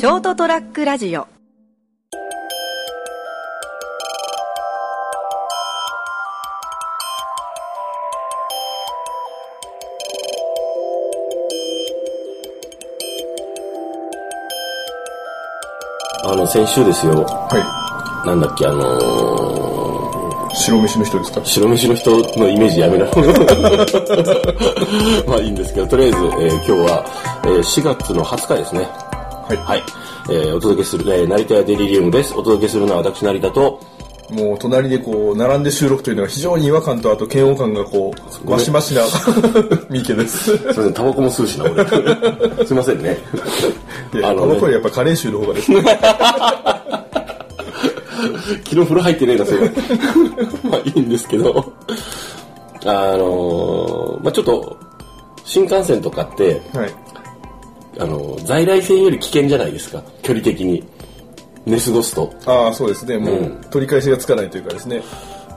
[0.00, 1.28] ショートトラックラジオ
[16.24, 20.56] あの、先週ですよ、はなんだっけ、あのー、い。
[20.56, 21.40] 白飯の人ですか？
[21.44, 23.06] 白飯の人のイメージやめな。
[25.26, 27.04] まあいいんですけど、とりあえず、えー今日は、
[27.44, 28.82] えー4月の20日ですね。
[28.82, 29.56] はい。
[29.56, 29.82] はい。
[30.30, 32.32] えーお届けする、えー成田屋デリリウムです。
[32.34, 33.80] お届けするのは私、成田と、
[34.30, 39.02] もう隣でこう、並んで収録というのは非常に違和感とあと嫌悪感がこう、ごめんマシマシな
[39.90, 40.56] 三池です。
[40.56, 41.84] すいません、タバコも吸うしな、俺。
[42.66, 43.18] すいませんね。
[44.12, 45.82] で、あのねこの声やっぱカレー臭の方がですね。
[48.64, 49.60] 昨日風呂入ってねえな、それ。
[50.70, 51.72] まあいいんですけど、
[52.84, 54.76] あのーまあちょっと、
[55.44, 56.94] 新幹線とかって、はい。
[57.98, 60.84] あの、在来線より危険じゃないですか、距離的に。
[61.66, 62.32] 寝過ごすと。
[62.46, 63.18] ああ、そうですね。
[63.18, 65.02] もう、うん取り返しがつかないというかですね。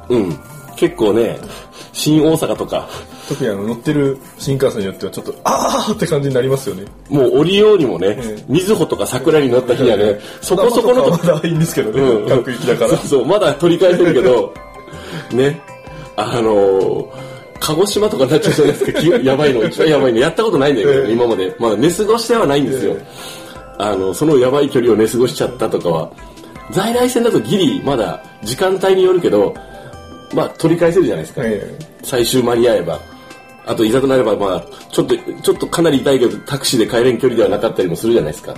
[0.10, 0.38] うん。
[0.76, 1.38] 結構ね、
[1.94, 2.90] 新大阪とか、
[3.28, 6.84] 特にあの、乗ってる新幹線によってはちょっと、あーって感じになりますよね。
[7.10, 12.02] もう降りようにもねええ、みずほとか桜に乗った日にはね、そこそこのまだいいんですけどね。
[12.02, 13.08] うんだからそう。
[13.08, 14.54] そう、まだ取り返せるけど、
[15.32, 15.62] ね、
[16.16, 17.33] あのー
[17.66, 20.20] 鹿児島とかになっちゃうじゃないですか、き やばいの、一番やばいの。
[20.20, 21.56] やったことないんだけど、ええ今まで。
[21.60, 22.98] まだ寝過ごしてはないんですよ。
[23.78, 26.10] あの、そのやばい距離を寝過ごしちゃったとかは。
[26.72, 29.54] 在来線だとギリ、まだ時間帯によるけど、
[30.34, 31.42] まあ取り返せるじゃないですか。
[31.46, 33.00] え最終間に合えば。
[33.66, 38.54] あと、いざとなれば、まあ、ちょっと、ちょっとかなり痛いけど、タクシーで帰れん距離ではなかったりもするじゃないですか。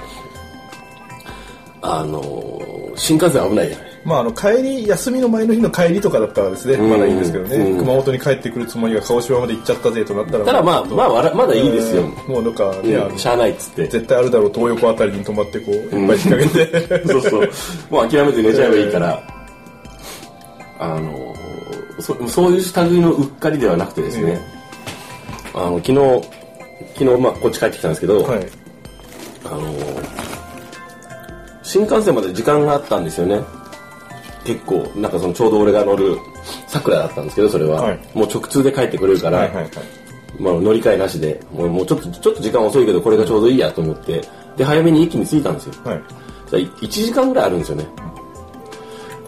[1.81, 3.84] あのー新幹線危ないじゃない。
[3.84, 12.03] えまあ、あの、帰り、休みの前の日の帰りとかだったらですね、んまだいいんですけどね、うん熊本に帰ってくるつもりが鹿児島まで行っちゃったぜとなったら、ただまあ、まあ、まだいいですよ。
[12.03, 13.87] えーもうなんかね、うんしゃあないっつって。
[13.87, 17.49] 絶対あるだろう東横あたりに泊まってこう、いっぱい引っ掛けて、 そうそう。
[17.89, 19.23] もう諦めて寝ちゃえばいいから、
[20.79, 24.39] あのーそ、そういう類のうっかりではなくてですね、
[25.55, 26.21] あの、昨日、
[26.95, 28.47] 昨日、まあ、こっち帰ってきたんですけど、はい。
[29.45, 30.25] あのー
[31.65, 33.41] 新幹線まで時間があったんですよね。
[34.45, 36.17] 結構、なんかそのちょうど俺が乗る
[36.67, 37.81] 桜だったんですけど、それは。
[37.81, 39.71] はいもう直通で帰ってくれるから、はいはいはい。
[40.39, 44.21] まあ乗り換えなしで、もうもうちょっと、ちょっと時間遅いけど、これがちょうどいいやと思って、
[44.55, 45.73] で、早めに駅に着いたんですよ。
[45.83, 46.03] はい。
[46.49, 47.87] じゃあ1時間ぐらいあるんですよね。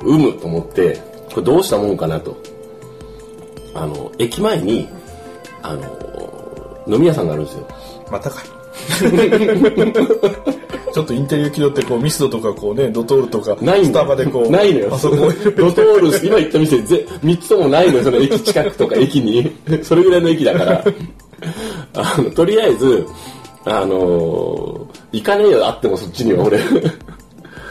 [0.03, 1.01] うむと思って、
[1.33, 2.38] これどうしたもんかなと。
[3.73, 4.88] あの、駅前に、
[5.63, 7.67] あの、飲み屋さんがあるんですよ。
[8.11, 8.45] またかい。
[10.97, 14.89] ちょっとインテリア気取ってこうミスドとかこうねドトールとかないんだよスタバでこうないのよ。
[14.89, 19.55] ドトール、今言った店、ぜ3つともないのよ、その駅 近くとか駅に。
[19.83, 20.83] それぐらいの駅だから。
[21.93, 23.05] あの、とりあえず、
[23.65, 26.59] あの行かねえよ、あってもそっちには俺。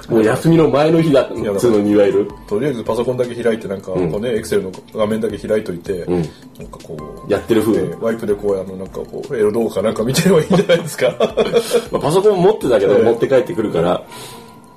[0.09, 2.31] もう休みの前の日だ、や普通のにいわゆる。
[2.49, 6.11] とりあえずパソコンだけ開いてなんかこうねエクセルの画面だけ開いといて、ん。
[6.12, 7.83] なんかこうやってる風。
[7.83, 11.15] ねワイプでこうあのなんかこうエロ動画かなんか見てればいいんじゃないですか。
[11.91, 13.03] まあ、パソコン持ってたけど、ええ。
[13.03, 14.03] 持って帰ってくるから、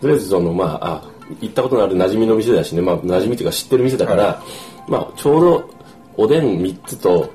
[0.01, 1.03] とりあえずその、まあ、あ、
[1.41, 4.41] 行ったことのある馴染みの店だしね、まあ、馴染みっていうか知ってる店だから、
[4.87, 5.63] まあ、ちょうど
[6.17, 7.29] おでん3つと、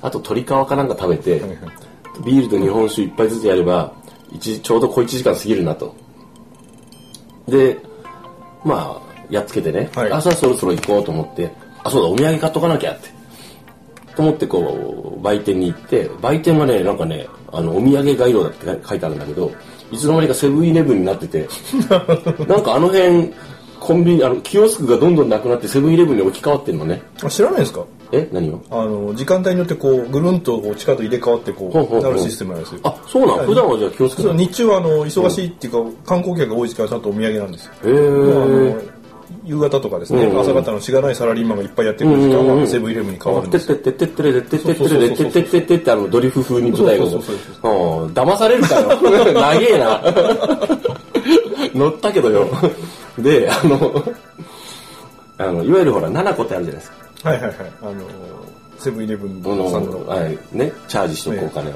[0.00, 1.42] あと鶏皮かなんか食べて、はい
[2.24, 3.92] ビールと日本酒一杯ずつやれば、
[4.30, 5.94] 一ちょうど小1時間過ぎるなと。
[7.48, 7.78] で、
[8.64, 11.50] まあ、やっつけてね、はい朝そろそろ行こうと思って、
[11.84, 13.10] あ、そうだ、お土産買っとかなきゃって。
[14.14, 19.50] と思ってこう、売店に行って、売店はね、なんかね、あの、お土産ガイドだって書いてあるんだけど、
[19.90, 21.48] いつの間にかセブンイレブンになってて、
[22.46, 23.32] なんかあの辺、
[23.80, 27.02] コンビニ、あの、キオスクがどんどんなくなってセブンイレブンに置き換わってんのね。
[27.24, 27.84] あ知らないですか？
[28.12, 28.62] え何を？
[28.70, 32.00] あの時間帯によってこうぐるんとこう地下と入れ替わってこほうほうほう。
[32.00, 32.80] うなるシステムなんですよ。
[32.84, 37.72] あ、そうなの普段はじゃあキオスクなのへそう日中はあの忙しいっていうか観光客が多い時間はちゃんとお土産なんですよ。
[37.84, 38.92] え
[39.44, 43.76] 夕方とかですね、うんうん朝方のしがないサラリーマンがいっぱいやってくる時間はセブンイレブンに変わるんですよ。
[43.76, 44.74] てってってってってってっ
[45.32, 48.88] てってってってあのドリフ風に舞台がそうそうそううん騙されるかよ
[49.32, 50.02] 長えな
[51.74, 52.46] 乗ったけどよ
[53.18, 54.04] であの
[55.38, 57.54] あのいわゆるほら7個ってあるじゃないですかはいはいはい。
[57.82, 57.94] あの、
[58.78, 60.06] セブンイレブンこの。
[60.06, 61.74] はいね、チャージしておくお金を。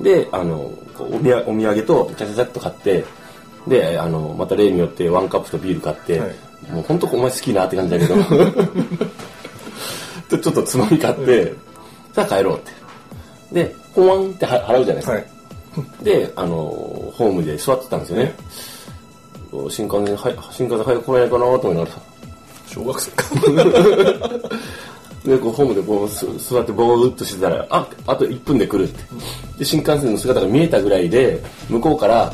[0.00, 3.04] で、あの、こうお土産お土産と、ちゃちゃちゃっと買って、
[3.66, 6.34] で、あの、また例によってワンカップとビール買って、はい
[6.70, 8.14] もう本当お前好きなって感じだけど、
[10.30, 11.54] で ちょっとつまみ買って、
[12.12, 12.72] さあ帰ろうって。
[13.52, 15.12] で、ポワンっては払うじゃないですか。
[15.12, 15.26] はい。
[16.04, 18.34] で、あの、ホームで座ってたんですよね。
[19.68, 22.00] 新幹線、はい新幹線早く来ないかなと思いながらさ、
[22.72, 23.24] 小学生か。
[25.24, 29.04] で、こう、ホームでこう、す座ってぼーっとしてたら、あ、あと1分で来るって。
[29.58, 32.32] で、新幹線の姿が見えたぐらいで、向こうから、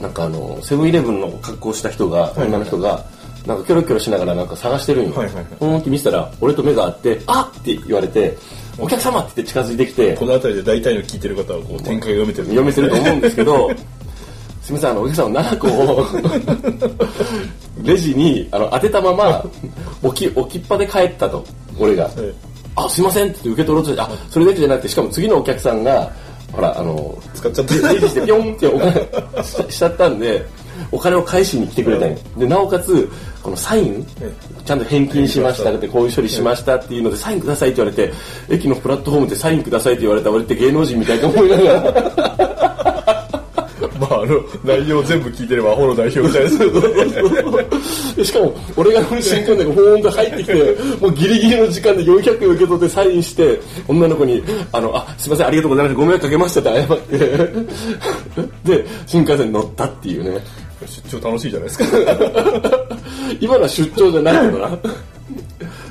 [0.00, 3.06] なんかあのセブンイレブンの格好をした人が、女の人が
[3.46, 8.36] なんかキョロキョロしながらなんか探してるんよ、はいはいはいほーんって見せたら俺と目が合って「あっ!」って言われて
[8.78, 13.70] 「お客様!」って言って近づいてきてこの辺りで大体の聞いてる方はこう展開が読めてる読めてると思うんですけど
[14.64, 16.06] すみませんあのお客様7個を
[17.84, 19.44] レジにあの当てたまま
[20.02, 21.44] 置き置きっぱで帰ったと
[21.78, 22.04] 俺が。
[22.04, 22.12] はい
[22.76, 26.10] あ、すいませんって受け取ろうとして、あ、それだけじゃなくて、しかも次のお客さんが、
[26.50, 28.92] ほら、あの、使っちゃったレジしてピョンってお金
[29.44, 30.44] ししちゃったんで、
[30.90, 32.18] お金を返しに来てくれたんよ。
[32.36, 33.08] で、なおかつ、
[33.42, 34.06] このサイン、
[34.64, 38.12] ちゃんと返金しましたって、こういう処理しましたっていうので、サインくださいって言われて、
[38.48, 42.33] 駅のプラットフォームでサインくださいって言われた俺って芸能人みたいと思いながら、
[44.00, 54.42] まああの内容全部聞いてればアホの代表みたいですでしかも、俺が乗る瞬間で、ほーんと入ってきて、もうギリギリの時間で400円受け取ってサインして、女の子に、
[54.72, 57.18] あの、あ、すいません、ありがとうございました、ご迷惑かけましたって謝って、
[58.78, 60.40] で、新幹線に乗ったっていうね。
[60.86, 61.84] 出張楽しいじゃないですか。
[63.40, 64.78] 今のは出張じゃないけどな。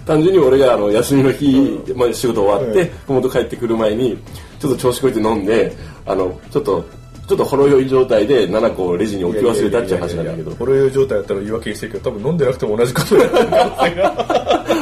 [0.06, 4.18] 単純に俺があの休みの日、まあ、仕事終わって、ふもと帰ってくる前に、
[4.60, 5.74] ちょっと調子こいて飲んで、
[6.06, 10.56] あの、ちょっと、ちょっとほろ酔い状態で7個をレジに置き忘れたっていう話なんだけど。
[10.56, 13.16] これ状態だったら言い訳にしてるけど多分飲んでなくても同じこと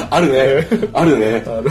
[0.09, 0.67] あるね。
[0.93, 1.43] あるね。
[1.45, 1.63] あの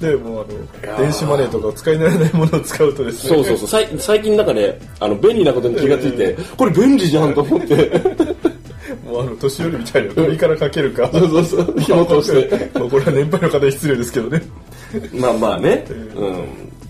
[0.00, 3.68] でもうあの電子マネーとか使い慣れないものを使うとですねそうそうそう。
[3.68, 7.74] さい最近なんかね、あの、便利なことに気がついて、これ便利じゃんと思って。
[9.06, 11.74] もうあの年寄りみたいな首からかけるかそうそうそう。
[11.80, 12.70] 紐通して。
[12.74, 14.42] まあこれは年配の方に失礼ですけどね
[15.14, 15.84] まあまあね。
[16.16, 16.44] うん。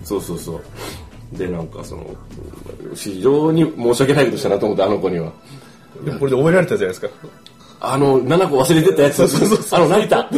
[0.04, 0.60] そうそうそ
[1.34, 1.38] う。
[1.38, 2.06] で、なんかその、
[2.94, 5.32] 非常に申し訳ないことしたなと思って、あの子には。
[6.04, 7.08] でもこれで覚えられたじゃないですか
[7.84, 9.74] あの、7個忘れてたやつ。
[9.74, 10.28] あの、成田。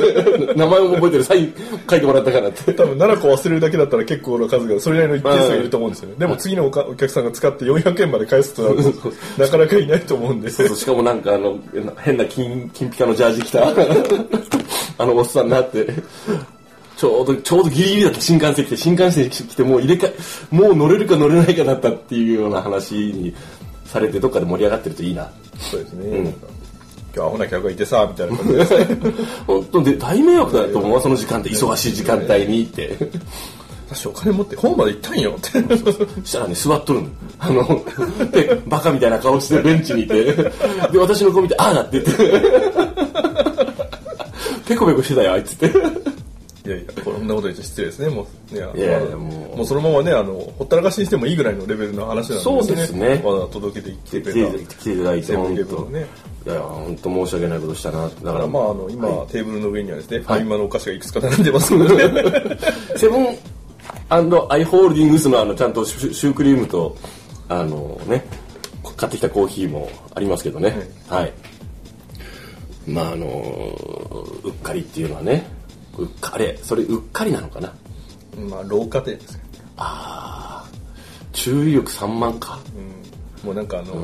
[0.56, 1.24] 名前も覚えてる。
[1.24, 1.54] サイン
[1.88, 2.72] 書いてもらったからって。
[2.72, 11.58] 多分7個忘れるだけだったら結構な数がそれなりの一定数がいると思うんですよねでも次のおかお客さんが使って400円まで返すとなるとなかなかいないと思うんでそうそうしかもなんかあの、
[11.98, 13.68] 変な金、金ピカのジャージ着た、
[14.98, 15.86] あのおっさんになって、
[16.96, 20.12] ちょうど、ちょうどギリギリだった新幹線来て、新幹線来てもう入れ替
[20.52, 23.34] え、もう乗れるか乗れないかだったっていうような話に
[23.84, 25.30] されて、どっかで盛り上がってるといいな。
[25.58, 26.46] そうですね、なんか
[27.14, 28.64] 今日アホな客がいてさみたいな感じで
[29.46, 32.96] 本当で、大迷惑だと思うわ、その時間って、忙しい時間帯にって。
[33.90, 35.50] 私お金持って本まで行ったんよって
[36.24, 37.08] したらね、座っとるの。
[37.38, 37.84] あの、
[38.32, 42.40] で、バカみたいな顔してベンチにいて、で、私の子見て、ああだって言って、
[44.66, 46.03] ペコペコしてたよ、あいつって。
[46.66, 49.56] いやいやこんなこと言って失礼ですねもういやいやいやまあもう。
[49.58, 52.40] もうそのままねあのほったらかしにしてもいいぐらいのレベルの話なんですね。
[52.42, 53.08] そうですね。
[53.08, 55.84] わざわざ届けてきてくれた来ていただいて、本当。
[55.90, 56.06] ね。
[56.46, 58.08] いや本当申し訳ないことしたな。
[58.08, 58.38] だから。
[58.38, 59.28] らまああの今、はい。
[59.28, 62.56] テーブルの上にはですね、ファミマのお菓子がいくつか並んでますので、
[62.96, 63.26] セブン
[64.08, 64.18] ア
[64.56, 66.96] イ・ホールディングスのあの、ちゃんとシュシュークリームと、
[67.50, 68.24] あのね、
[68.96, 70.74] 買ってきたコーヒーもありますけどね。
[71.08, 71.32] はい。
[72.86, 73.26] まああの、
[74.44, 75.46] うっかりっていうのはね、
[76.02, 77.72] うっかあれ、それうっかりなのかな？
[78.48, 79.40] まあ老家庭ですよ、
[79.76, 80.70] ああ、
[81.32, 82.58] 注意力3万か。
[83.42, 83.94] うん、もうなんかあの、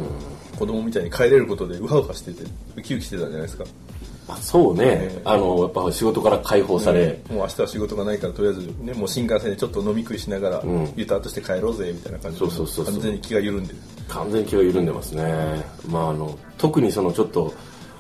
[0.59, 2.45] 子供みたいに帰れることでウハウハしてて
[2.77, 3.65] ウキウキしてたんじゃないですか。
[4.29, 10.93] まあ、そうね、あの、やっぱ仕事から解放され、もう明日は仕事がないからとりあえずねもう新幹線でちょっと飲み食いしながら、ん。
[10.95, 12.95] ユターとして帰ろうぜみたいな感じでそうそうそうそう。
[12.95, 13.79] 完全に気が緩んでる。
[14.07, 15.25] 完全に気が緩んでますね。
[15.89, 17.53] まああの、特にそのちょっと、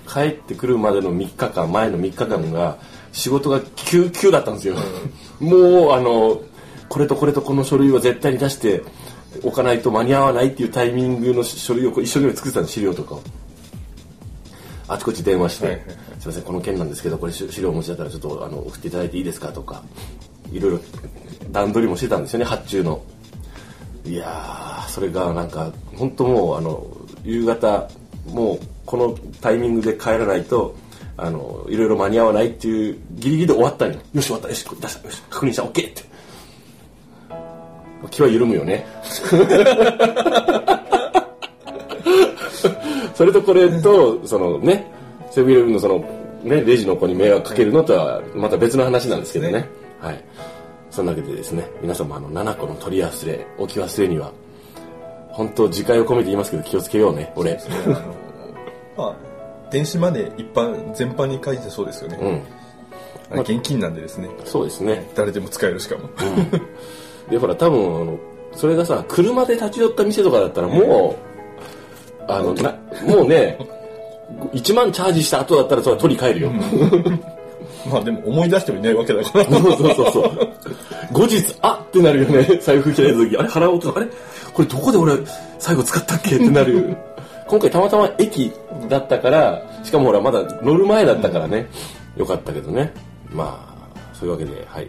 [0.09, 2.79] 帰ってくるまでの3日間、前の3日間が、
[3.13, 4.77] 仕事が急急だったんですよ。
[5.41, 6.41] もう、あの、
[6.89, 8.83] これとこれとこの書類は絶対に出して
[9.43, 13.23] おかないと間に合わないっていうタイミングの書類を一生懸命作ってたんです、資料とかを。
[14.89, 19.49] あちこち電話して、はいはいはいすいません、この件なんですけど、これ資資料お持ちだったらちょっとあの送っていただいていいですか？
[19.53, 19.83] とか、
[20.53, 20.81] いろいろ
[21.51, 23.01] 段取りもしてたんですよね、発注の。
[24.05, 26.87] いやー、それがなんか、本当もう、あの、
[27.25, 27.89] 夕方、
[28.27, 30.75] もう、このタイミングで帰らないと、
[31.23, 33.99] あの、いろいろ間に合わないっていう、ギリギリで終わったんよ。
[34.15, 36.03] よし、終わった、よし、出した、よし、確認した、オッケーって。
[38.11, 38.87] 気は緩むよね。
[43.15, 44.91] それとこれと、そのね、
[45.31, 45.99] セブンイレブンのその、
[46.43, 49.69] ね、レジの子に迷惑かけるのとは、また別の話なんですけどね。
[50.01, 50.25] はい。
[50.91, 54.33] そんなわけでですね、皆様、あの、7個の取り忘れ、置き忘れには、
[55.29, 57.61] 本当自戒を込めて言いますけど、気をつけようね、俺。
[58.97, 59.30] まあ
[59.71, 63.39] 電子マネー一般全般に書いてそうですよね、うん。
[63.39, 65.09] あれ現金なんでですねそうですね。
[65.15, 66.09] 誰でも使えるしかも、
[67.31, 68.19] で、ほら、多分、あの、
[68.53, 71.17] それがさ、車で立ち寄った店とかだったら、も
[72.19, 72.75] う、あの、な、
[73.07, 73.59] もうね、
[74.53, 76.51] 1万チャージした後だったら、それは取り帰るよ。
[77.91, 80.49] まあでも思い出してもいないわけだからそうそうそうそう。
[81.13, 82.59] 後日、あってなるよね。
[82.61, 84.07] 財布開いた時、あれ払おうと、あれ？
[84.53, 85.15] これどこで俺
[85.59, 86.37] 最後使ったっけ？
[86.37, 86.97] ってなる
[87.51, 88.53] 今回たまたま駅
[88.89, 91.69] だったからしかもほらまだ乗る前だったからね、
[92.17, 92.93] よかったけどね。
[93.33, 94.89] まあそういうわけではい。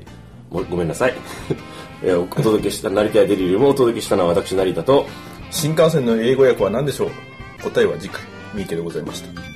[0.52, 1.14] ごめんなさい。
[2.04, 5.06] えお届けした成田やデリルもお届けしたのは私成田と。
[5.50, 7.64] 新幹線の英語訳は何でしょう？
[7.64, 8.22] 答えは次回
[8.54, 9.51] 三池でございました。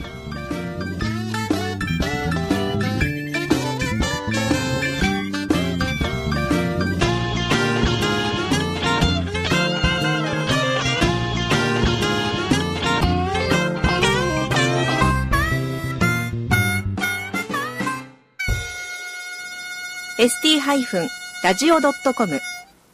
[20.66, 21.08] ハイフン
[21.44, 22.40] ラジオドットコム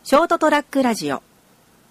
[0.04, 1.24] ショートトラックラジオ。